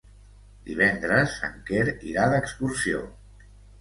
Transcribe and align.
Divendres 0.69 1.35
en 1.49 1.61
Quer 1.69 1.85
irà 2.13 2.25
d'excursió. 2.33 3.05